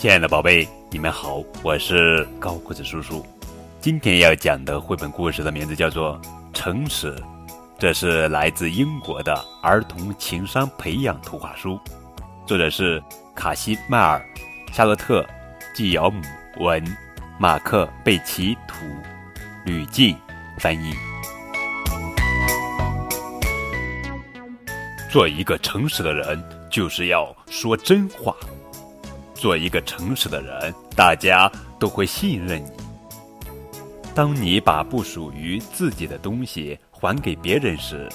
[0.00, 3.22] 亲爱的宝贝，你们好，我是高个子叔叔。
[3.82, 6.18] 今天要讲的绘本故事的名字叫做
[6.54, 7.14] 《诚实》，
[7.78, 11.78] 这是来自英国的儿童情商培养图画书，
[12.46, 13.02] 作者是
[13.34, 14.24] 卡西迈尔、
[14.72, 15.20] 夏洛特·
[15.76, 16.22] 纪尧姆
[16.60, 16.82] 文、
[17.38, 18.86] 马克·贝奇图、
[19.66, 20.16] 吕静
[20.58, 20.94] 翻译。
[25.10, 28.34] 做一个诚实的人，就是要说真话。
[29.40, 32.70] 做一个诚实的人，大家都会信任你。
[34.14, 38.06] 当你把不属于自己的东西还给别人时，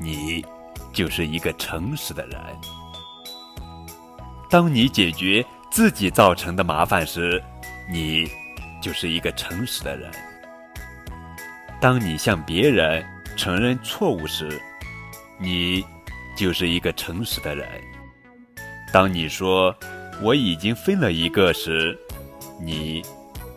[0.00, 0.42] 你
[0.90, 2.40] 就是一个诚实的人。
[4.48, 7.42] 当你解决自己造成的麻烦时，
[7.92, 8.26] 你
[8.80, 10.10] 就是一个诚实的人。
[11.78, 13.04] 当你向别人
[13.36, 14.58] 承认错误时，
[15.38, 15.84] 你
[16.34, 17.68] 就是一个诚实的人。
[18.90, 19.76] 当你说。
[20.22, 21.98] 我已经分了一个时，
[22.60, 23.02] 你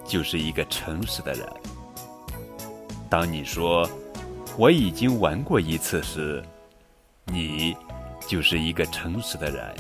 [0.05, 1.45] 就是一个诚实的人。
[3.09, 3.87] 当你说
[4.57, 6.41] 我已经玩过一次时，
[7.25, 7.75] 你
[8.27, 9.75] 就是一个诚实的人。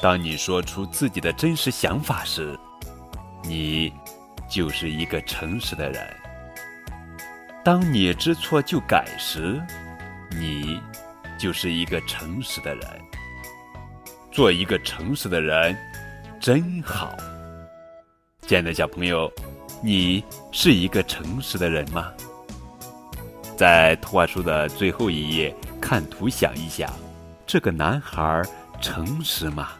[0.00, 2.58] 当你说出自己的真实想法时，
[3.44, 3.92] 你
[4.50, 6.16] 就是一个诚实的人。
[7.64, 9.62] 当你知错就改时，
[10.32, 10.80] 你
[11.38, 12.82] 就是一个诚实的人。
[14.38, 15.76] 做一个诚实的人，
[16.38, 17.12] 真好。
[18.46, 19.28] 亲爱的小朋友，
[19.82, 20.22] 你
[20.52, 22.12] 是一个诚实的人吗？
[23.56, 26.88] 在图画书的最后一页，看图想一想，
[27.48, 28.40] 这个男孩
[28.80, 29.70] 诚实吗？